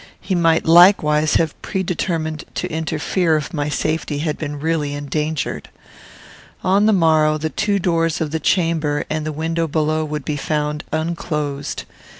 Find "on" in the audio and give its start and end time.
6.63-6.87